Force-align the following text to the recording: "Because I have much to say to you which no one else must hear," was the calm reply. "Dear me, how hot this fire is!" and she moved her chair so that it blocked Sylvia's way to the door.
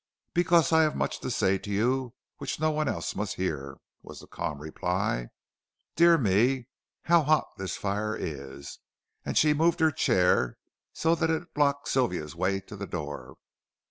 "Because 0.33 0.71
I 0.71 0.81
have 0.81 0.95
much 0.95 1.19
to 1.19 1.29
say 1.29 1.59
to 1.59 1.69
you 1.69 2.15
which 2.37 2.59
no 2.59 2.71
one 2.71 2.87
else 2.87 3.15
must 3.15 3.35
hear," 3.35 3.75
was 4.01 4.19
the 4.19 4.25
calm 4.25 4.59
reply. 4.59 5.27
"Dear 5.95 6.17
me, 6.17 6.69
how 7.03 7.21
hot 7.21 7.49
this 7.59 7.77
fire 7.77 8.15
is!" 8.17 8.79
and 9.23 9.37
she 9.37 9.53
moved 9.53 9.79
her 9.79 9.91
chair 9.91 10.57
so 10.91 11.13
that 11.13 11.29
it 11.29 11.53
blocked 11.53 11.87
Sylvia's 11.87 12.35
way 12.35 12.59
to 12.61 12.75
the 12.75 12.87
door. 12.87 13.35